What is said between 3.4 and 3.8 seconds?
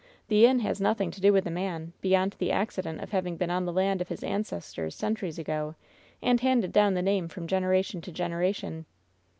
an the